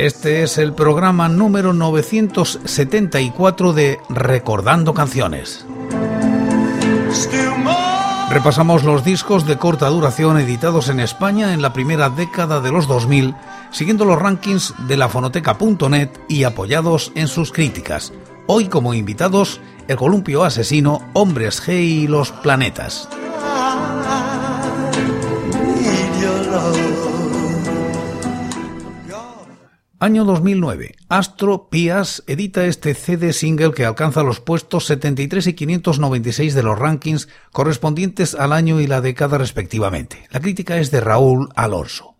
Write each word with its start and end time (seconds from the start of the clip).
Este 0.00 0.42
es 0.42 0.56
el 0.56 0.72
programa 0.72 1.28
número 1.28 1.74
974 1.74 3.74
de 3.74 3.98
Recordando 4.08 4.94
Canciones. 4.94 5.66
Repasamos 8.30 8.82
los 8.82 9.04
discos 9.04 9.46
de 9.46 9.58
corta 9.58 9.90
duración 9.90 10.38
editados 10.38 10.88
en 10.88 11.00
España 11.00 11.52
en 11.52 11.60
la 11.60 11.74
primera 11.74 12.08
década 12.08 12.62
de 12.62 12.72
los 12.72 12.88
2000, 12.88 13.34
siguiendo 13.72 14.06
los 14.06 14.18
rankings 14.18 14.72
de 14.88 14.96
la 14.96 15.10
fonoteca.net 15.10 16.08
y 16.28 16.44
apoyados 16.44 17.12
en 17.14 17.28
sus 17.28 17.52
críticas. 17.52 18.14
Hoy 18.46 18.68
como 18.68 18.94
invitados, 18.94 19.60
el 19.86 19.98
columpio 19.98 20.44
asesino, 20.44 21.10
Hombres 21.12 21.62
G 21.62 21.78
y 21.78 22.06
los 22.06 22.32
planetas. 22.32 23.06
Año 30.02 30.24
2009. 30.24 30.94
Astro 31.10 31.68
Pias 31.68 32.22
edita 32.26 32.64
este 32.64 32.94
CD 32.94 33.34
single 33.34 33.72
que 33.72 33.84
alcanza 33.84 34.22
los 34.22 34.40
puestos 34.40 34.86
73 34.86 35.48
y 35.48 35.52
596 35.52 36.54
de 36.54 36.62
los 36.62 36.78
rankings 36.78 37.28
correspondientes 37.52 38.34
al 38.34 38.54
año 38.54 38.80
y 38.80 38.86
la 38.86 39.02
década 39.02 39.36
respectivamente. 39.36 40.26
La 40.30 40.40
crítica 40.40 40.78
es 40.78 40.90
de 40.90 41.02
Raúl 41.02 41.50
Alonso. 41.54 42.14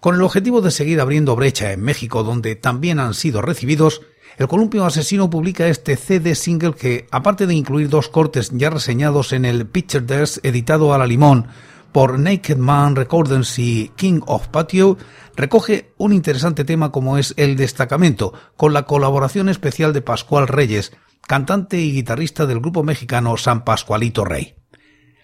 Con 0.00 0.16
el 0.16 0.22
objetivo 0.22 0.60
de 0.60 0.72
seguir 0.72 1.00
abriendo 1.00 1.36
brecha 1.36 1.70
en 1.70 1.82
México, 1.82 2.24
donde 2.24 2.56
también 2.56 2.98
han 2.98 3.14
sido 3.14 3.42
recibidos, 3.42 4.00
el 4.36 4.48
Columpio 4.48 4.84
Asesino 4.84 5.30
publica 5.30 5.68
este 5.68 5.94
CD 5.94 6.34
single 6.34 6.74
que, 6.74 7.06
aparte 7.12 7.46
de 7.46 7.54
incluir 7.54 7.90
dos 7.90 8.08
cortes 8.08 8.50
ya 8.52 8.70
reseñados 8.70 9.32
en 9.32 9.44
el 9.44 9.66
Picture 9.66 10.04
Desk 10.04 10.44
editado 10.44 10.92
a 10.92 10.98
la 10.98 11.06
limón, 11.06 11.46
por 11.94 12.18
Naked 12.18 12.56
Man 12.56 12.96
Recordings 12.96 13.56
y 13.60 13.92
King 13.94 14.18
of 14.26 14.48
Patio, 14.48 14.98
recoge 15.36 15.94
un 15.96 16.12
interesante 16.12 16.64
tema 16.64 16.90
como 16.90 17.18
es 17.18 17.34
El 17.36 17.54
Destacamento, 17.54 18.34
con 18.56 18.72
la 18.72 18.82
colaboración 18.82 19.48
especial 19.48 19.92
de 19.92 20.02
Pascual 20.02 20.48
Reyes, 20.48 20.90
cantante 21.28 21.78
y 21.78 21.92
guitarrista 21.92 22.46
del 22.46 22.58
grupo 22.58 22.82
mexicano 22.82 23.36
San 23.36 23.64
Pascualito 23.64 24.24
Rey. 24.24 24.56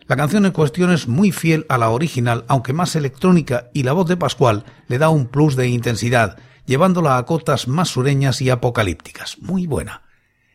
La 0.06 0.14
canción 0.14 0.46
en 0.46 0.52
cuestión 0.52 0.92
es 0.92 1.08
muy 1.08 1.32
fiel 1.32 1.66
a 1.68 1.76
la 1.76 1.90
original, 1.90 2.44
aunque 2.46 2.72
más 2.72 2.94
electrónica, 2.94 3.68
y 3.74 3.82
la 3.82 3.92
voz 3.92 4.06
de 4.06 4.16
Pascual 4.16 4.64
le 4.86 4.98
da 4.98 5.08
un 5.08 5.26
plus 5.26 5.56
de 5.56 5.66
intensidad, 5.66 6.38
llevándola 6.66 7.18
a 7.18 7.26
cotas 7.26 7.66
más 7.66 7.88
sureñas 7.88 8.40
y 8.42 8.48
apocalípticas. 8.48 9.38
Muy 9.40 9.66
buena. 9.66 10.04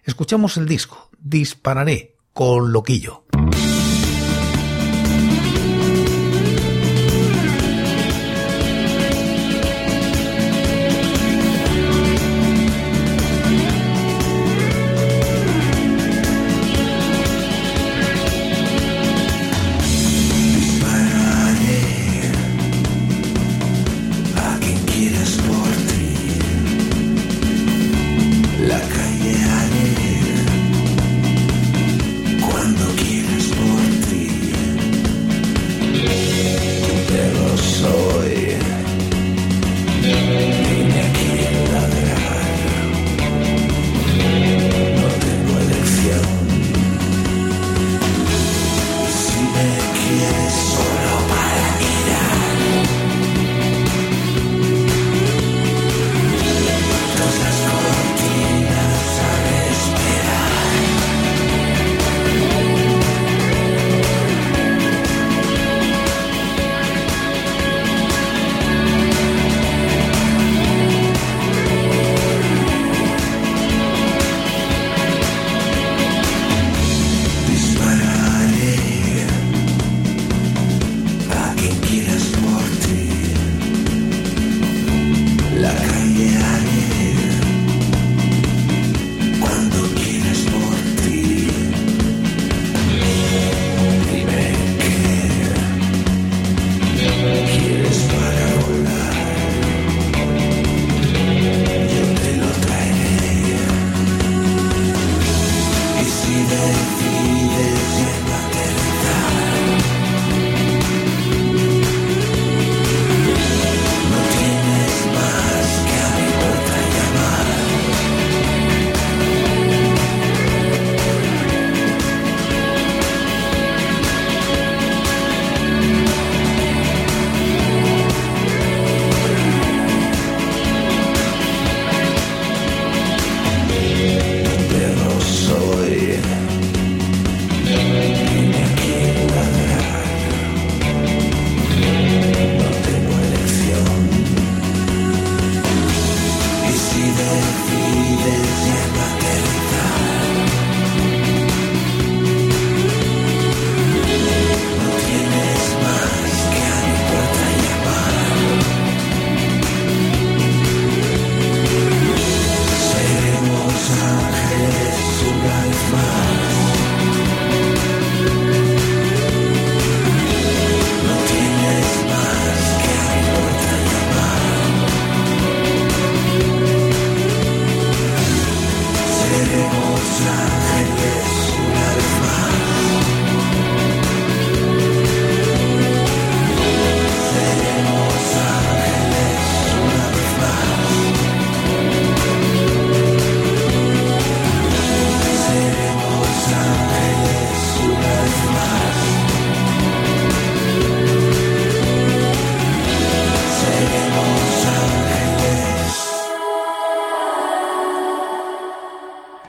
Escuchamos 0.01 0.55
el 0.55 0.65
disco, 0.65 1.09
Dispararé, 1.19 2.15
con 2.31 2.71
Loquillo. 2.71 3.24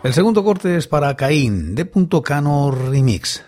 El 0.06 0.14
segundo 0.14 0.44
corte 0.44 0.76
es 0.76 0.86
para 0.86 1.16
Caín, 1.16 1.74
de 1.74 1.84
Punto 1.84 2.22
Cano 2.22 2.70
Remix. 2.70 3.42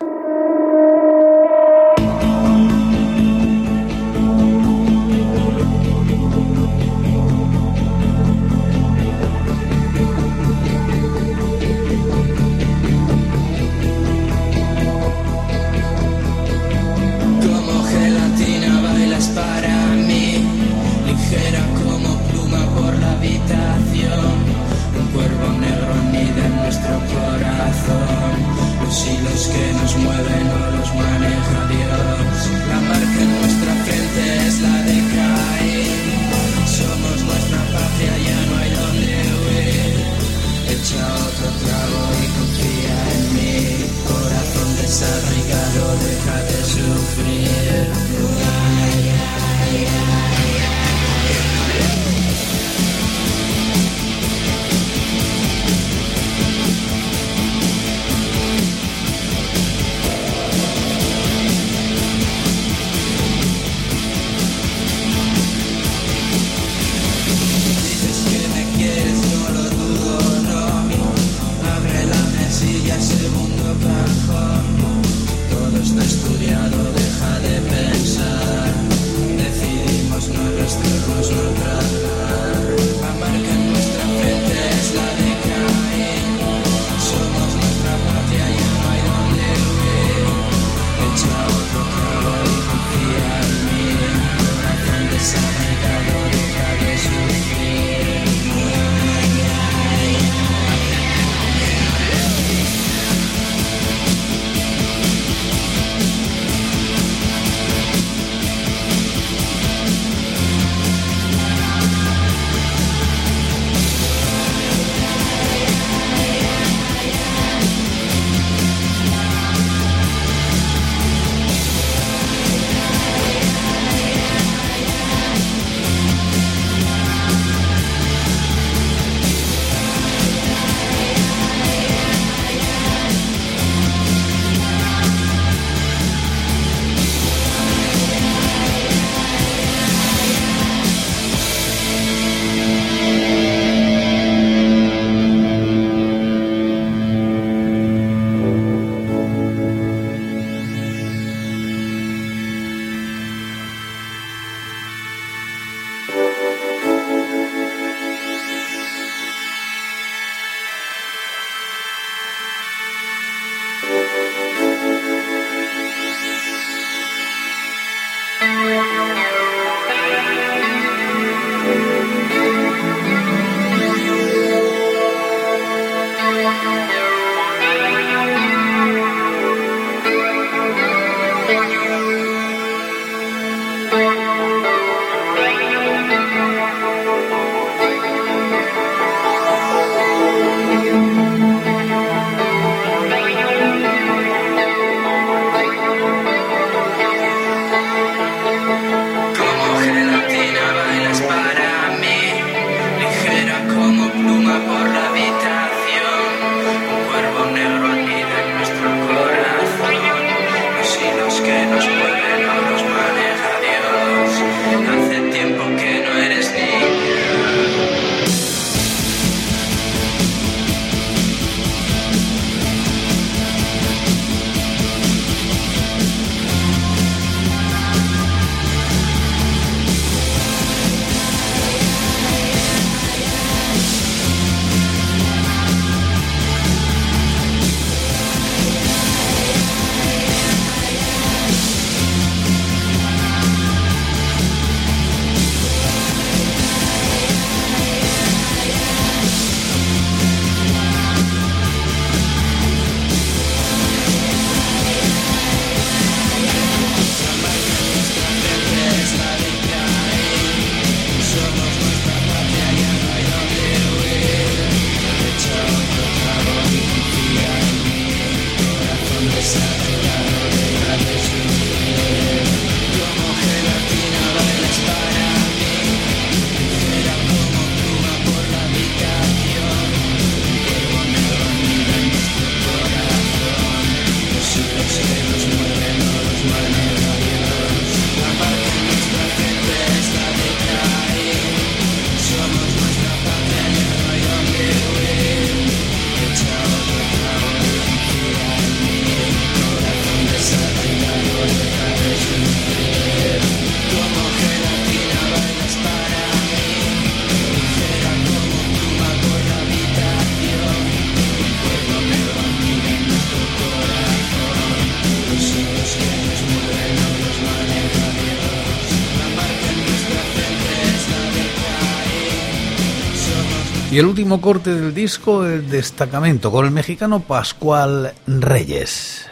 El 323.98 324.06
último 324.06 324.40
corte 324.40 324.72
del 324.72 324.94
disco, 324.94 325.44
el 325.44 325.68
destacamento, 325.68 326.52
con 326.52 326.64
el 326.64 326.70
mexicano 326.70 327.18
Pascual 327.18 328.14
Reyes. 328.28 329.27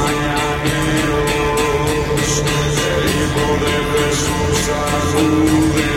mañaneros, 0.08 1.32
el 2.94 3.06
Hijo 3.20 3.46
de 3.64 3.76
Jesús 3.92 4.62
acude. 4.96 5.92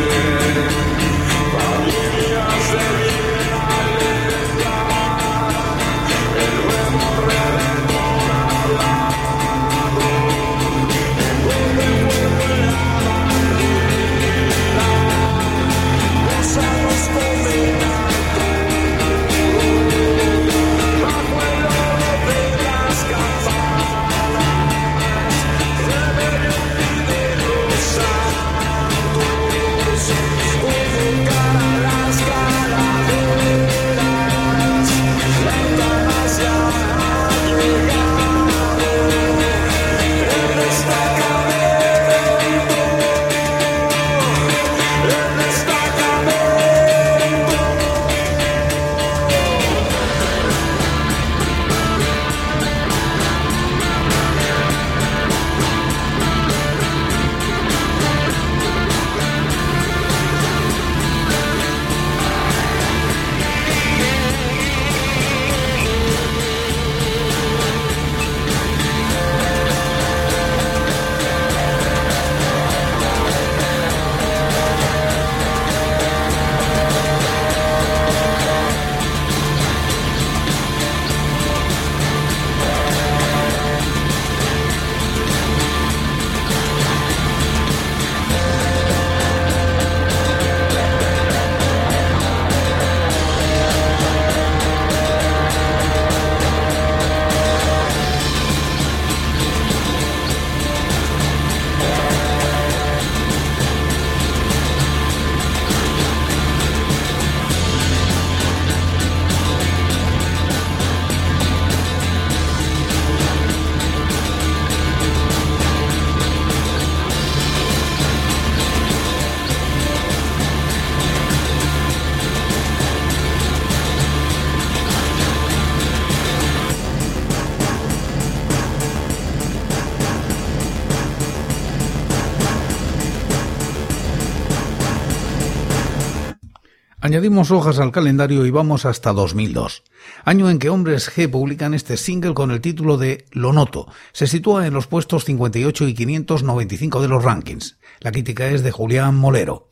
Añadimos 137.10 137.50
hojas 137.50 137.80
al 137.80 137.90
calendario 137.90 138.46
y 138.46 138.52
vamos 138.52 138.84
hasta 138.84 139.12
2002, 139.12 139.82
año 140.24 140.48
en 140.48 140.60
que 140.60 140.70
Hombres 140.70 141.10
G 141.10 141.28
publican 141.28 141.74
este 141.74 141.96
single 141.96 142.34
con 142.34 142.52
el 142.52 142.60
título 142.60 142.98
de 142.98 143.26
Lo 143.32 143.52
Noto. 143.52 143.88
Se 144.12 144.28
sitúa 144.28 144.64
en 144.64 144.74
los 144.74 144.86
puestos 144.86 145.24
58 145.24 145.88
y 145.88 145.94
595 145.94 147.02
de 147.02 147.08
los 147.08 147.24
rankings. 147.24 147.80
La 147.98 148.12
crítica 148.12 148.46
es 148.46 148.62
de 148.62 148.70
Julián 148.70 149.16
Molero. 149.16 149.70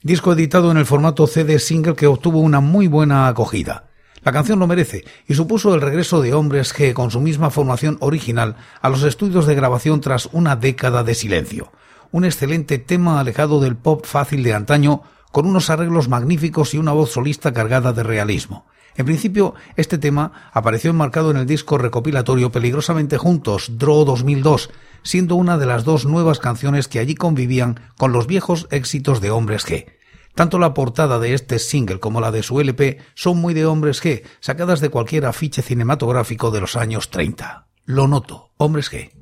Disco 0.00 0.32
editado 0.32 0.70
en 0.70 0.76
el 0.76 0.86
formato 0.86 1.26
CD 1.26 1.58
single 1.58 1.96
que 1.96 2.06
obtuvo 2.06 2.38
una 2.38 2.60
muy 2.60 2.86
buena 2.86 3.26
acogida. 3.26 3.88
La 4.22 4.30
canción 4.30 4.60
lo 4.60 4.68
merece 4.68 5.04
y 5.26 5.34
supuso 5.34 5.74
el 5.74 5.80
regreso 5.80 6.22
de 6.22 6.34
Hombres 6.34 6.72
G 6.72 6.92
con 6.92 7.10
su 7.10 7.20
misma 7.20 7.50
formación 7.50 7.96
original 7.98 8.54
a 8.80 8.90
los 8.90 9.02
estudios 9.02 9.46
de 9.46 9.56
grabación 9.56 10.00
tras 10.00 10.28
una 10.30 10.54
década 10.54 11.02
de 11.02 11.16
silencio 11.16 11.72
un 12.12 12.24
excelente 12.24 12.78
tema 12.78 13.20
alejado 13.20 13.60
del 13.60 13.76
pop 13.76 14.06
fácil 14.06 14.42
de 14.42 14.54
antaño, 14.54 15.02
con 15.32 15.46
unos 15.46 15.70
arreglos 15.70 16.08
magníficos 16.08 16.74
y 16.74 16.78
una 16.78 16.92
voz 16.92 17.10
solista 17.12 17.52
cargada 17.52 17.92
de 17.92 18.02
realismo. 18.02 18.66
En 18.96 19.04
principio, 19.04 19.54
este 19.76 19.98
tema 19.98 20.50
apareció 20.52 20.90
enmarcado 20.90 21.30
en 21.30 21.36
el 21.36 21.46
disco 21.46 21.76
recopilatorio 21.76 22.50
Peligrosamente 22.50 23.18
Juntos, 23.18 23.72
Draw 23.78 24.04
2002, 24.04 24.70
siendo 25.02 25.34
una 25.34 25.58
de 25.58 25.66
las 25.66 25.84
dos 25.84 26.06
nuevas 26.06 26.38
canciones 26.38 26.88
que 26.88 26.98
allí 26.98 27.14
convivían 27.14 27.80
con 27.98 28.12
los 28.12 28.26
viejos 28.26 28.66
éxitos 28.70 29.20
de 29.20 29.30
Hombres 29.30 29.66
G. 29.66 29.86
Tanto 30.34 30.58
la 30.58 30.74
portada 30.74 31.18
de 31.18 31.34
este 31.34 31.58
single 31.58 32.00
como 32.00 32.20
la 32.20 32.30
de 32.30 32.42
su 32.42 32.60
LP 32.60 32.98
son 33.14 33.38
muy 33.38 33.54
de 33.54 33.66
Hombres 33.66 34.02
G, 34.02 34.22
sacadas 34.40 34.80
de 34.80 34.90
cualquier 34.90 35.26
afiche 35.26 35.62
cinematográfico 35.62 36.50
de 36.50 36.60
los 36.60 36.76
años 36.76 37.10
30. 37.10 37.66
Lo 37.84 38.08
noto, 38.08 38.50
Hombres 38.56 38.90
G. 38.90 39.12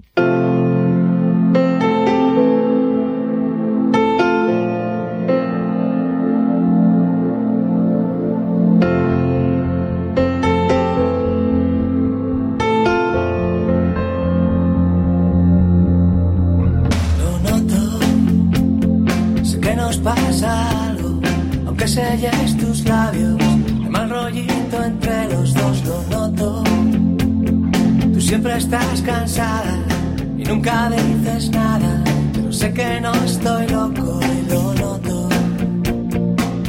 y 30.44 30.48
nunca 30.48 30.90
dices 30.90 31.50
nada, 31.50 32.02
pero 32.32 32.52
sé 32.52 32.72
que 32.72 33.00
no 33.00 33.12
estoy 33.24 33.66
loco 33.68 34.20
y 34.22 34.50
lo 34.50 34.74
noto. 34.74 35.28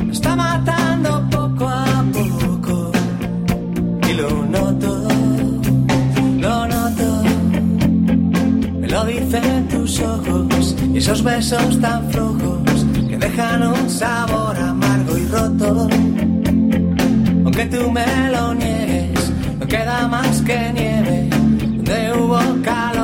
Me 0.06 0.12
está 0.12 0.36
matando 0.36 1.28
poco 1.30 1.68
a 1.68 2.04
poco 2.14 2.92
y 4.10 4.14
lo 4.14 4.46
noto, 4.46 5.08
lo 6.40 6.68
noto. 6.68 7.24
Me 8.80 8.88
lo 8.88 9.06
dicen 9.06 9.68
tus 9.68 10.00
ojos 10.00 10.76
y 10.94 10.98
esos 10.98 11.24
besos 11.24 11.80
tan 11.82 12.10
flojos 12.12 12.86
que 13.10 13.18
dejan 13.18 13.68
un 13.68 13.90
sabor 13.90 14.58
amargo 14.58 15.18
y 15.18 15.26
roto. 15.26 15.88
Aunque 17.46 17.66
tú 17.66 17.92
me 17.92 18.30
lo 18.32 18.54
niegues, 18.54 19.32
no 19.60 19.68
queda 19.68 20.08
más 20.08 20.42
que 20.42 20.72
nieve 20.74 21.30
donde 21.86 22.14
hubo 22.14 22.40
calor 22.64 22.95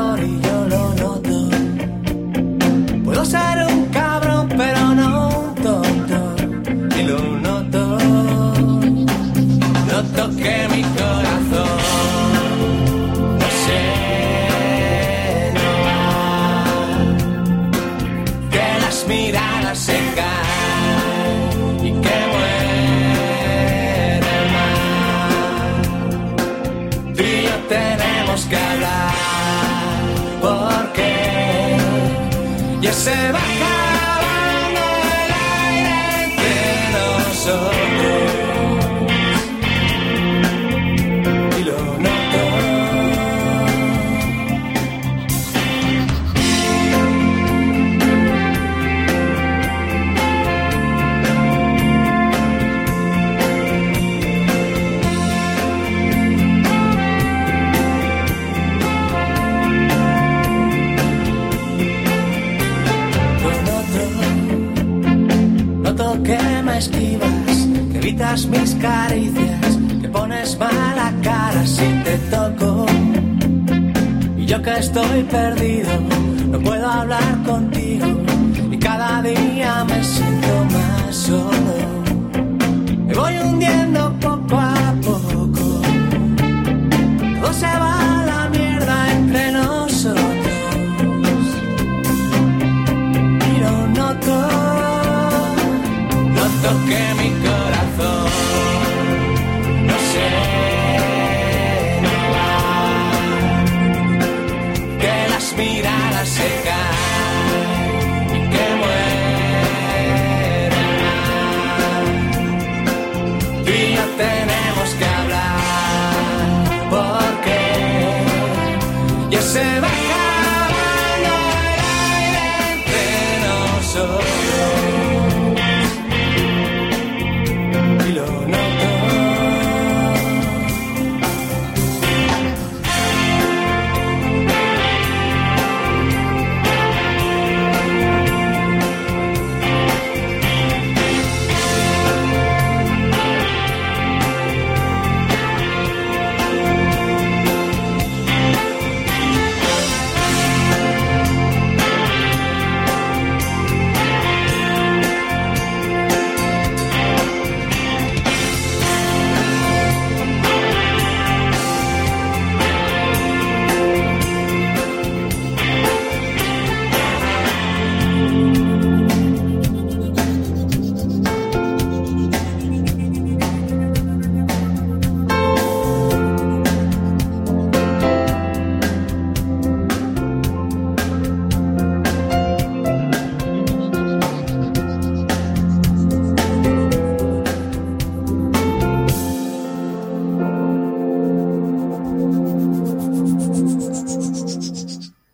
Puedo 3.22 3.38
ser 3.40 3.68
un 3.72 3.86
cabrón, 3.90 4.50
pero 4.58 4.96
no 4.96 5.11
se 33.02 33.32
va 33.32 33.41
que 68.12 68.24
evitas 68.24 68.46
mis 68.48 68.76
caricias, 68.76 69.80
que 70.02 70.10
pones 70.10 70.58
mala 70.58 71.14
cara 71.24 71.66
si 71.66 71.88
te 72.04 72.18
toco. 72.30 72.86
Y 74.38 74.46
yo 74.46 74.62
que 74.62 74.78
estoy 74.80 75.24
perdido, 75.24 75.92
no 76.48 76.60
puedo 76.60 76.88
hablar 76.88 77.44
contigo, 77.46 78.08
y 78.72 78.78
cada 78.78 79.22
día 79.22 79.86
me 79.86 80.04
siento 80.04 80.66
más 80.74 81.16
solo. 81.16 82.01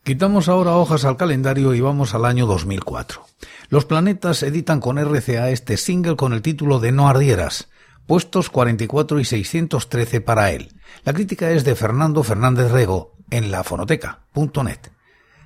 Quitamos 0.08 0.48
ahora 0.48 0.78
hojas 0.78 1.04
al 1.04 1.18
calendario 1.18 1.74
y 1.74 1.82
vamos 1.82 2.16
al 2.16 2.24
año 2.24 2.46
2004. 2.46 3.26
Los 3.68 3.84
planetas 3.84 4.42
editan 4.42 4.80
con 4.80 4.98
RCA 4.98 5.50
este 5.50 5.76
single 5.76 6.16
con 6.16 6.32
el 6.32 6.42
título 6.42 6.80
de 6.80 6.94
No 6.94 7.10
ardieras, 7.10 7.68
puestos 8.06 8.50
44 8.50 9.20
y 9.20 9.26
613 9.26 10.22
para 10.22 10.52
él. 10.52 10.72
La 11.04 11.12
crítica 11.12 11.52
es 11.52 11.66
de 11.66 11.76
Fernando 11.76 12.24
Fernández 12.24 12.72
Rego 12.72 13.16
en 13.32 13.52
lafonoteca.net. 13.52 14.80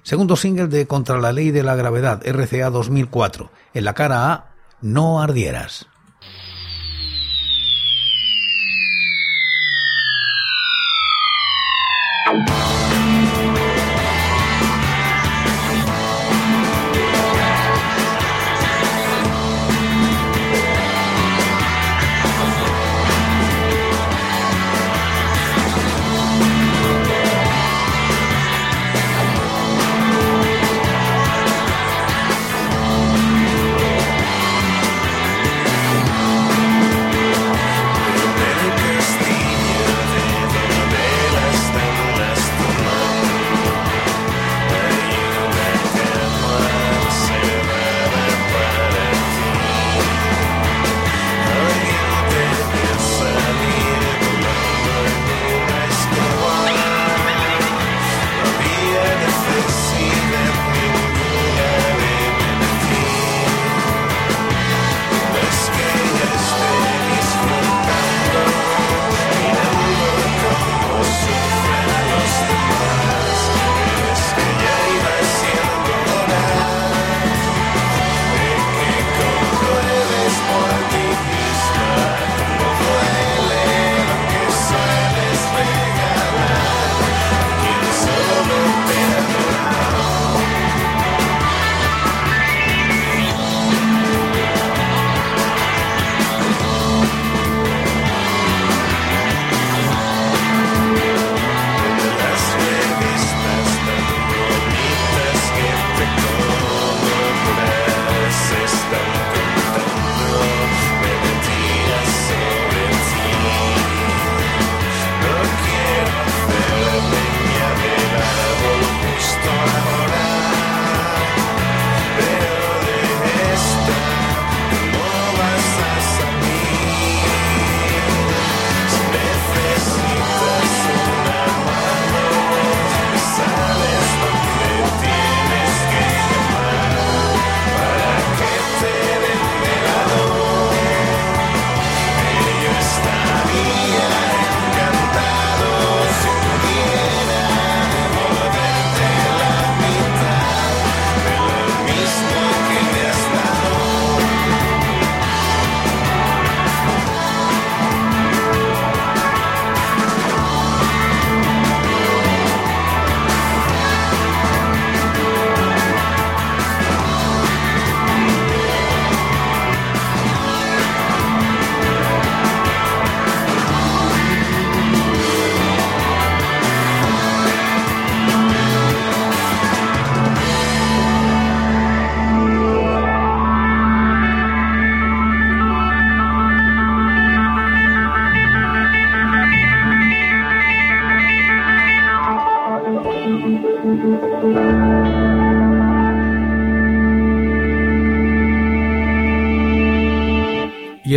Segundo 0.03 0.35
single 0.35 0.67
de 0.67 0.85
Contra 0.85 1.19
la 1.19 1.31
Ley 1.31 1.49
de 1.49 1.63
la 1.63 1.73
Gravedad, 1.73 2.21
RCA 2.23 2.69
2004. 2.69 3.49
En 3.73 3.83
la 3.83 3.95
cara 3.95 4.31
A, 4.31 4.53
No 4.79 5.23
Ardieras. 5.23 5.87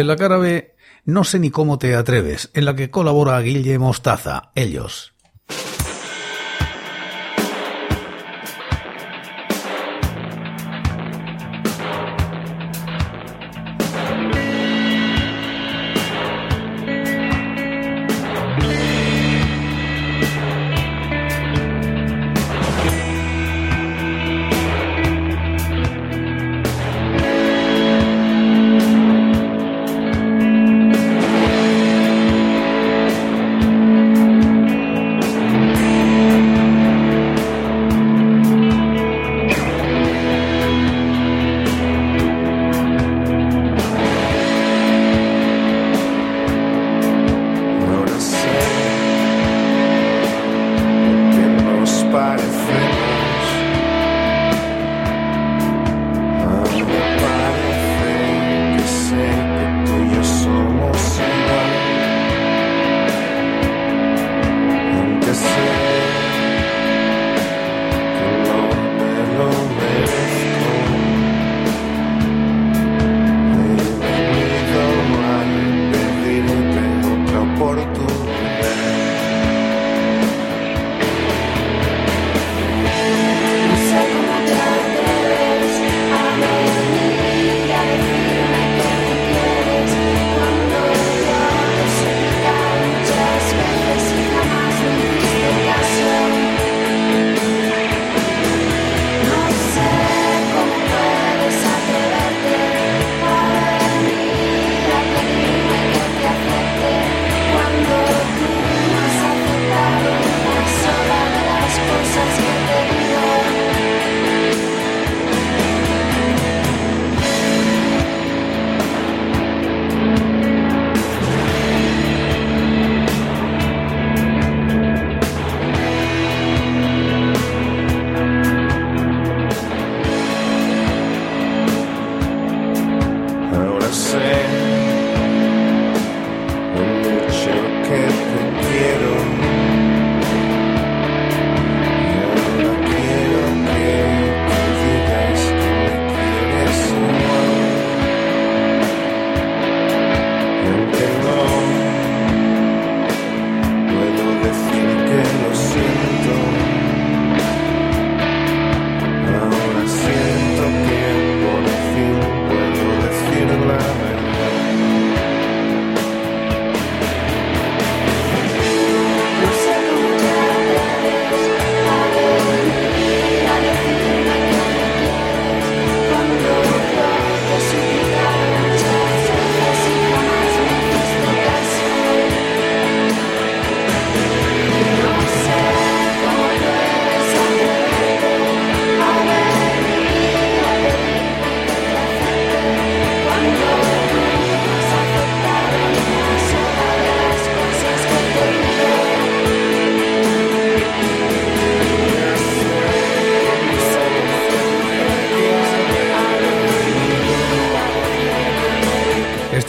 En 0.05 0.09
la 0.09 0.17
cara 0.17 0.37
B, 0.37 0.75
No 1.07 1.25
sé 1.25 1.39
ni 1.39 1.51
cómo 1.51 1.79
te 1.79 1.97
atreves, 1.97 2.51
en 2.53 2.67
la 2.67 2.77
que 2.77 2.91
colabora 2.91 3.41
Guille 3.41 3.79
Mostaza, 3.79 4.53
ellos. 4.55 5.14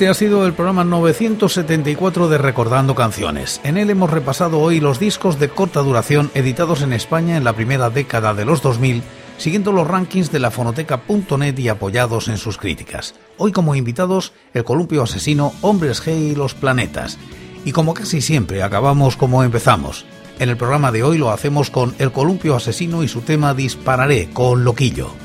Este 0.05 0.11
ha 0.11 0.27
sido 0.27 0.45
el 0.45 0.53
programa 0.53 0.83
974 0.83 2.29
de 2.29 2.37
Recordando 2.37 2.93
Canciones. 2.93 3.59
En 3.63 3.75
él 3.75 3.89
hemos 3.89 4.11
repasado 4.11 4.59
hoy 4.59 4.79
los 4.79 4.99
discos 4.99 5.39
de 5.39 5.49
corta 5.49 5.79
duración 5.79 6.29
editados 6.35 6.83
en 6.83 6.93
España 6.93 7.37
en 7.37 7.43
la 7.43 7.53
primera 7.53 7.89
década 7.89 8.35
de 8.35 8.45
los 8.45 8.61
2000, 8.61 9.01
siguiendo 9.39 9.71
los 9.71 9.87
rankings 9.87 10.31
de 10.31 10.37
la 10.37 10.51
fonoteca.net 10.51 11.57
y 11.57 11.69
apoyados 11.69 12.27
en 12.27 12.37
sus 12.37 12.59
críticas. 12.59 13.15
Hoy 13.39 13.51
como 13.51 13.73
invitados, 13.73 14.33
el 14.53 14.63
columpio 14.63 15.01
asesino, 15.01 15.53
Hombres 15.61 16.05
G 16.05 16.33
y 16.33 16.35
los 16.35 16.53
planetas. 16.53 17.17
Y 17.65 17.71
como 17.71 17.95
casi 17.95 18.21
siempre, 18.21 18.61
acabamos 18.61 19.17
como 19.17 19.43
empezamos. 19.43 20.05
En 20.37 20.49
el 20.49 20.57
programa 20.57 20.91
de 20.91 21.01
hoy 21.01 21.17
lo 21.17 21.31
hacemos 21.31 21.71
con 21.71 21.95
El 21.97 22.11
columpio 22.11 22.55
asesino 22.55 23.01
y 23.01 23.07
su 23.07 23.21
tema 23.21 23.55
Dispararé 23.55 24.29
con 24.31 24.65
Loquillo. 24.65 25.24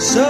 So 0.00 0.29